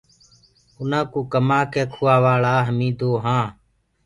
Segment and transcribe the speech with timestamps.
[0.79, 3.49] اُنآ ڪوٚ ڪمآنٚ ڪي کوٚوآوآݪآ هميٚنٚ دو آنٚ۔